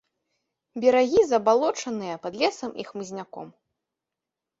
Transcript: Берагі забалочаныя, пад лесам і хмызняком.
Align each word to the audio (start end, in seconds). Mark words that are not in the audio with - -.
Берагі 0.85 1.21
забалочаныя, 1.31 2.15
пад 2.23 2.33
лесам 2.45 2.71
і 2.85 2.87
хмызняком. 2.89 3.47